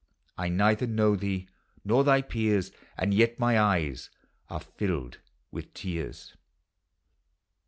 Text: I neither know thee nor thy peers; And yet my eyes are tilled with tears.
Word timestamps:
I 0.35 0.49
neither 0.49 0.87
know 0.87 1.15
thee 1.15 1.47
nor 1.85 2.03
thy 2.03 2.23
peers; 2.23 2.71
And 2.97 3.13
yet 3.13 3.37
my 3.37 3.59
eyes 3.59 4.09
are 4.49 4.61
tilled 4.79 5.19
with 5.51 5.75
tears. 5.75 6.35